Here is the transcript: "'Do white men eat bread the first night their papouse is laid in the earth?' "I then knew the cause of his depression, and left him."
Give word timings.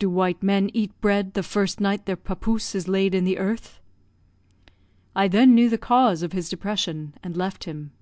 "'Do 0.00 0.10
white 0.10 0.42
men 0.42 0.68
eat 0.74 0.90
bread 1.00 1.34
the 1.34 1.42
first 1.44 1.80
night 1.80 2.04
their 2.04 2.16
papouse 2.16 2.74
is 2.74 2.88
laid 2.88 3.14
in 3.14 3.22
the 3.24 3.38
earth?' 3.38 3.78
"I 5.14 5.28
then 5.28 5.54
knew 5.54 5.68
the 5.68 5.78
cause 5.78 6.24
of 6.24 6.32
his 6.32 6.48
depression, 6.48 7.14
and 7.22 7.36
left 7.36 7.62
him." 7.62 7.92